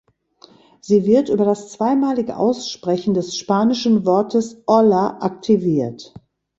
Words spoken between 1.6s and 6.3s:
zweimalige Aussprechen des spanischen Wortes „Hola“ aktiviert.